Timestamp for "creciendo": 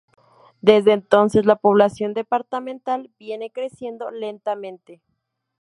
3.51-4.09